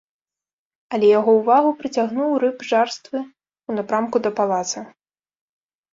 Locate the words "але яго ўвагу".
0.97-1.69